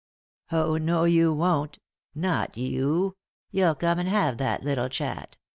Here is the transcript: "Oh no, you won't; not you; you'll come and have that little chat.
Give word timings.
"Oh 0.51 0.77
no, 0.77 1.03
you 1.03 1.31
won't; 1.31 1.77
not 2.15 2.57
you; 2.57 3.13
you'll 3.51 3.75
come 3.75 3.99
and 3.99 4.09
have 4.09 4.37
that 4.37 4.63
little 4.63 4.89
chat. 4.89 5.37